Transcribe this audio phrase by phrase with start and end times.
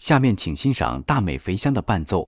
[0.00, 2.26] 下面请欣赏大美肥香的伴奏。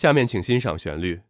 [0.00, 1.20] 下面请欣赏旋律。